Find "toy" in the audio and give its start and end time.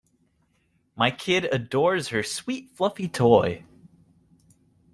3.07-3.65